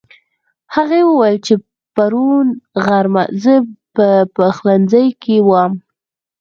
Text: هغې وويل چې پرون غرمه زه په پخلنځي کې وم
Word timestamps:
هغې 0.75 0.99
وويل 1.09 1.37
چې 1.45 1.53
پرون 1.95 2.47
غرمه 2.85 3.23
زه 3.43 3.53
په 3.95 4.07
پخلنځي 4.35 5.05
کې 5.21 5.35
وم 5.49 5.73